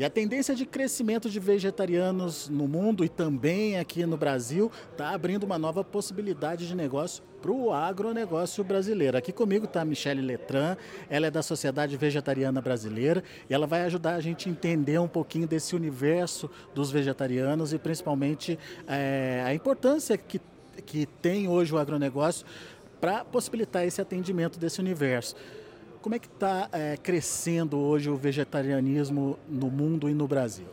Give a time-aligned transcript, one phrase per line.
[0.00, 5.10] E a tendência de crescimento de vegetarianos no mundo e também aqui no Brasil está
[5.10, 9.18] abrindo uma nova possibilidade de negócio para o agronegócio brasileiro.
[9.18, 10.74] Aqui comigo está a Michele Letran,
[11.10, 15.06] ela é da Sociedade Vegetariana Brasileira e ela vai ajudar a gente a entender um
[15.06, 18.58] pouquinho desse universo dos vegetarianos e principalmente
[18.88, 20.40] é, a importância que,
[20.86, 22.46] que tem hoje o agronegócio
[23.02, 25.36] para possibilitar esse atendimento desse universo.
[26.02, 30.66] Como é que está é, crescendo hoje o vegetarianismo no mundo e no Brasil?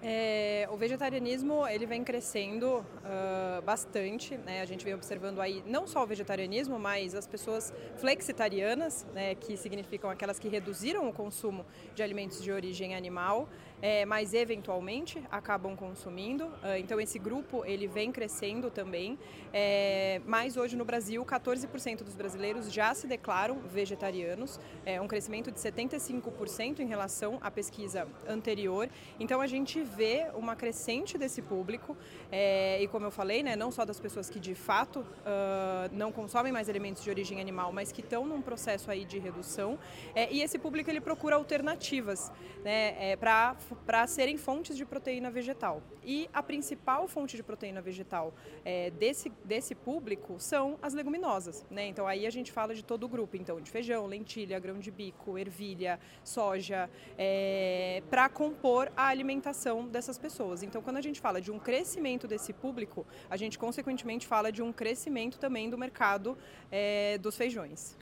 [0.00, 4.62] É, o vegetarianismo ele vem crescendo uh, bastante, né?
[4.62, 9.34] A gente vem observando aí não só o vegetarianismo, mas as pessoas flexitarianas, né?
[9.34, 13.48] Que significam aquelas que reduziram o consumo de alimentos de origem animal
[13.82, 16.46] é, mas eventualmente acabam consumindo.
[16.46, 19.18] Uh, então esse grupo ele vem crescendo também.
[19.52, 25.50] É, mas hoje no Brasil 14% dos brasileiros já se declaram vegetarianos, é um crescimento
[25.50, 28.88] de 75% em relação à pesquisa anterior.
[29.18, 31.96] Então a gente vê uma crescente desse público
[32.30, 36.12] é, e como eu falei, né, não só das pessoas que de fato uh, não
[36.12, 39.78] consomem mais alimentos de origem animal, mas que estão num processo aí de redução.
[40.14, 42.30] É, e esse público ele procura alternativas
[42.62, 45.82] né, é, para para serem fontes de proteína vegetal.
[46.04, 51.64] E a principal fonte de proteína vegetal é, desse, desse público são as leguminosas.
[51.70, 51.86] Né?
[51.86, 54.90] Então aí a gente fala de todo o grupo, então de feijão, lentilha, grão de
[54.90, 60.62] bico, ervilha, soja, é, para compor a alimentação dessas pessoas.
[60.62, 64.62] Então quando a gente fala de um crescimento desse público, a gente consequentemente fala de
[64.62, 66.36] um crescimento também do mercado
[66.70, 67.96] é, dos feijões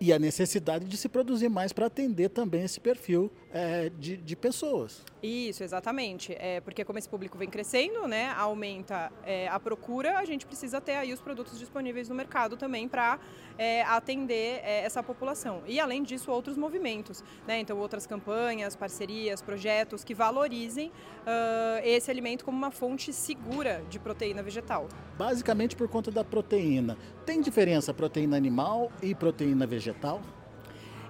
[0.00, 4.34] e a necessidade de se produzir mais para atender também esse perfil é, de, de,
[4.34, 5.04] pessoas.
[5.22, 6.34] Isso, exatamente.
[6.38, 10.80] É, porque como esse público vem crescendo, né, aumenta é, a procura, a gente precisa
[10.80, 13.18] ter aí os produtos disponíveis no mercado também para
[13.58, 15.62] é, atender é, essa população.
[15.66, 22.10] E além disso, outros movimentos, né, então outras campanhas, parcerias, projetos que valorizem uh, esse
[22.10, 24.88] alimento como uma fonte segura de proteína vegetal.
[25.18, 26.96] Basicamente por conta da proteína.
[27.26, 29.89] Tem diferença proteína animal e proteína vegetal?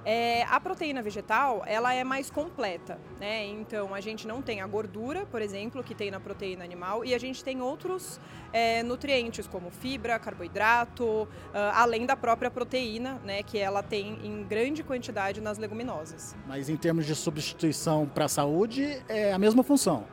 [0.04, 3.44] É, a proteína vegetal, ela é mais completa, né?
[3.46, 7.14] Então, a gente não tem a gordura, por exemplo, que tem na proteína animal, e
[7.14, 8.18] a gente tem outros
[8.52, 11.28] é, nutrientes, como fibra, carboidrato, uh,
[11.74, 13.42] além da própria proteína, né?
[13.42, 16.34] Que ela tem em grande quantidade nas leguminosas.
[16.46, 20.06] Mas em termos de substituição para a saúde, é a mesma função?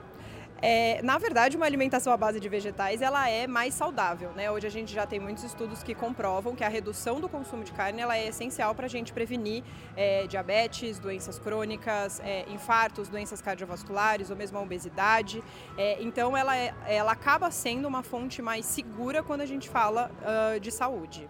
[0.62, 4.32] É, na verdade, uma alimentação à base de vegetais ela é mais saudável.
[4.36, 4.50] Né?
[4.50, 7.72] Hoje a gente já tem muitos estudos que comprovam que a redução do consumo de
[7.72, 9.64] carne ela é essencial para a gente prevenir
[9.96, 15.44] é, diabetes, doenças crônicas, é, infartos, doenças cardiovasculares ou mesmo a obesidade.
[15.78, 20.12] É, então, ela, é, ela acaba sendo uma fonte mais segura quando a gente fala
[20.22, 21.28] uh, de saúde.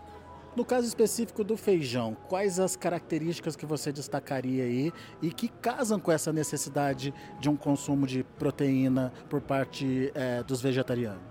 [0.58, 4.92] No caso específico do feijão, quais as características que você destacaria aí
[5.22, 10.60] e que casam com essa necessidade de um consumo de proteína por parte é, dos
[10.60, 11.22] vegetarianos?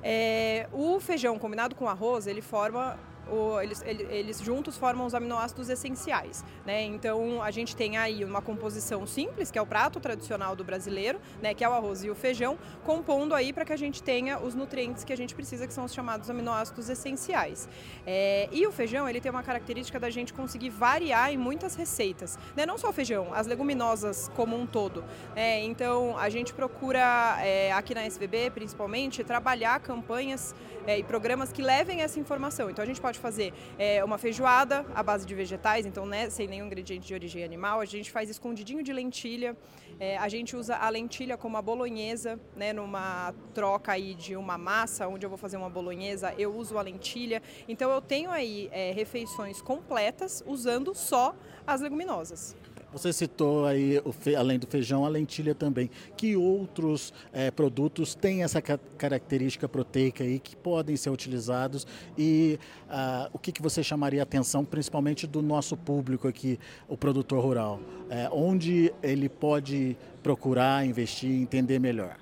[0.00, 2.96] É, o feijão combinado com arroz, ele forma
[3.30, 6.44] o, eles, eles, juntos formam os aminoácidos essenciais.
[6.64, 6.82] Né?
[6.84, 11.20] Então a gente tem aí uma composição simples, que é o prato tradicional do brasileiro,
[11.42, 11.54] né?
[11.54, 14.54] que é o arroz e o feijão, compondo aí para que a gente tenha os
[14.54, 17.68] nutrientes que a gente precisa, que são os chamados aminoácidos essenciais.
[18.06, 22.38] É, e o feijão ele tem uma característica da gente conseguir variar em muitas receitas.
[22.56, 22.66] Né?
[22.66, 25.04] Não só o feijão, as leguminosas como um todo.
[25.34, 30.54] É, então a gente procura é, aqui na SVB principalmente trabalhar campanhas
[30.86, 32.70] é, e programas que levem essa informação.
[32.70, 36.28] Então a gente pode pode fazer é, uma feijoada à base de vegetais, então né,
[36.30, 37.80] sem nenhum ingrediente de origem animal.
[37.80, 39.56] A gente faz escondidinho de lentilha.
[40.00, 44.58] É, a gente usa a lentilha como a bolonhesa, né, numa troca aí de uma
[44.58, 47.40] massa, onde eu vou fazer uma bolonhesa, eu uso a lentilha.
[47.68, 51.34] Então eu tenho aí é, refeições completas usando só
[51.66, 52.56] as leguminosas.
[52.94, 54.00] Você citou aí,
[54.38, 55.90] além do feijão, a lentilha também.
[56.16, 61.84] Que outros é, produtos têm essa característica proteica aí que podem ser utilizados
[62.16, 62.56] e
[62.86, 66.56] uh, o que, que você chamaria a atenção, principalmente do nosso público aqui,
[66.88, 67.80] o produtor rural?
[68.08, 72.16] É, onde ele pode procurar, investir, entender melhor?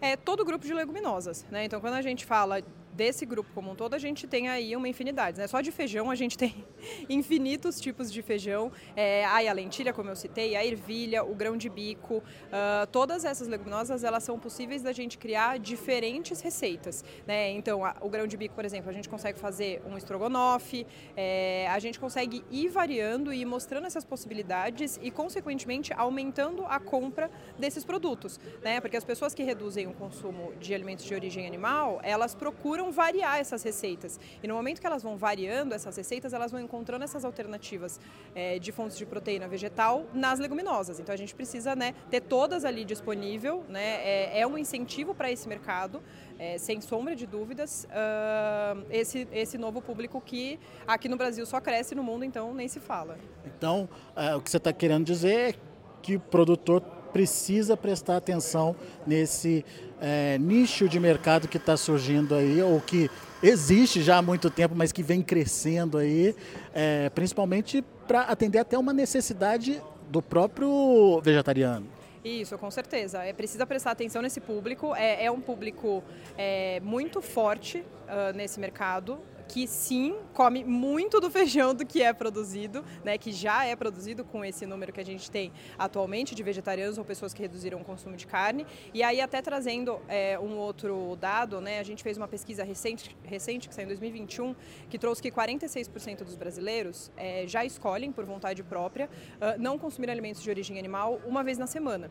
[0.00, 1.66] É todo grupo de leguminosas, né?
[1.66, 2.62] Então, quando a gente fala
[2.94, 5.38] desse grupo como um todo, a gente tem aí uma infinidade.
[5.38, 5.46] Né?
[5.46, 6.64] Só de feijão a gente tem
[7.08, 8.70] infinitos tipos de feijão.
[8.96, 12.16] É, a lentilha, como eu citei, a ervilha, o grão de bico.
[12.16, 17.04] Uh, todas essas leguminosas, elas são possíveis da gente criar diferentes receitas.
[17.26, 17.50] Né?
[17.50, 20.86] Então, a, o grão de bico, por exemplo, a gente consegue fazer um estrogonofe,
[21.16, 26.78] é, a gente consegue ir variando e ir mostrando essas possibilidades e, consequentemente, aumentando a
[26.78, 28.38] compra desses produtos.
[28.62, 28.80] Né?
[28.80, 32.92] Porque as pessoas que reduzem o consumo de alimentos de origem animal, elas procuram decidiram
[32.92, 34.18] variar essas receitas.
[34.42, 38.00] E no momento que elas vão variando essas receitas, elas vão encontrando essas alternativas
[38.34, 41.00] é, de fontes de proteína vegetal nas leguminosas.
[41.00, 45.30] Então a gente precisa né, ter todas ali disponível, né, é, é um incentivo para
[45.30, 46.02] esse mercado,
[46.38, 51.60] é, sem sombra de dúvidas, uh, esse, esse novo público que aqui no Brasil só
[51.60, 53.16] cresce no mundo, então nem se fala.
[53.46, 55.54] Então, uh, o que você está querendo dizer é
[56.02, 56.82] que o produtor
[57.14, 58.74] precisa prestar atenção
[59.06, 59.64] nesse
[60.00, 63.08] é, nicho de mercado que está surgindo aí, ou que
[63.40, 66.34] existe já há muito tempo, mas que vem crescendo aí,
[66.74, 71.86] é, principalmente para atender até uma necessidade do próprio vegetariano.
[72.24, 73.22] Isso, com certeza.
[73.22, 74.92] É precisa prestar atenção nesse público.
[74.96, 76.02] É, é um público
[76.36, 79.20] é, muito forte uh, nesse mercado
[79.54, 84.24] que sim come muito do feijão do que é produzido, né, que já é produzido
[84.24, 87.84] com esse número que a gente tem atualmente de vegetarianos ou pessoas que reduziram o
[87.84, 88.66] consumo de carne.
[88.92, 93.16] E aí até trazendo é, um outro dado, né, a gente fez uma pesquisa recente,
[93.22, 94.56] recente que saiu em 2021
[94.90, 100.10] que trouxe que 46% dos brasileiros é, já escolhem por vontade própria uh, não consumir
[100.10, 102.10] alimentos de origem animal uma vez na semana.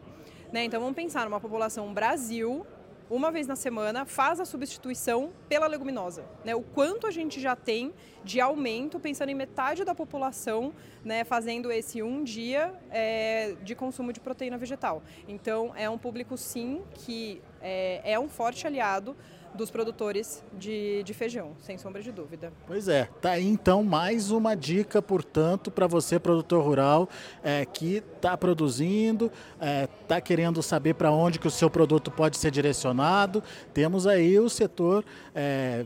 [0.49, 0.63] Né?
[0.63, 2.65] Então vamos pensar numa população Brasil
[3.09, 6.23] uma vez na semana, faz a substituição pela leguminosa.
[6.44, 6.55] Né?
[6.55, 10.73] O quanto a gente já tem de aumento, pensando em metade da população,
[11.03, 15.03] né, fazendo esse um dia é, de consumo de proteína vegetal.
[15.27, 19.15] Então, é um público, sim, que é, é um forte aliado
[19.53, 22.51] dos produtores de, de feijão, sem sombra de dúvida.
[22.65, 27.09] Pois é, tá aí então mais uma dica, portanto, para você, produtor rural,
[27.44, 32.09] é, que está produzindo, está é, tá querendo saber para onde que o seu produto
[32.09, 33.44] pode ser direcionado.
[33.73, 35.03] Temos aí o setor
[35.35, 35.85] é,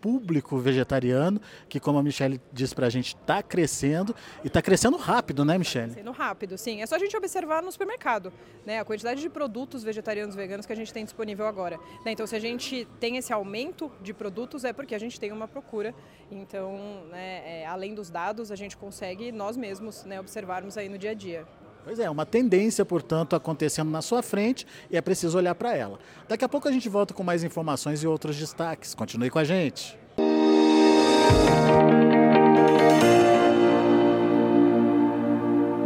[0.00, 4.96] público vegetariano, que como a Michelle disse para a gente, está crescendo e está crescendo
[4.96, 5.88] rápido, né, Michelle?
[5.88, 6.82] Está crescendo rápido, sim.
[6.82, 8.32] É só a gente observar no supermercado,
[8.64, 11.78] né, a quantidade de produtos vegetarianos veganos que a gente tem disponível agora.
[12.04, 12.12] Né?
[12.12, 15.30] Então, se a gente tem tem esse aumento de produtos é porque a gente tem
[15.30, 15.94] uma procura.
[16.28, 16.76] Então,
[17.08, 21.12] né, é, além dos dados, a gente consegue nós mesmos né, observarmos aí no dia
[21.12, 21.46] a dia.
[21.84, 26.00] Pois é, uma tendência, portanto, acontecendo na sua frente e é preciso olhar para ela.
[26.26, 28.92] Daqui a pouco a gente volta com mais informações e outros destaques.
[28.92, 29.96] Continue com a gente.
[30.18, 32.05] Música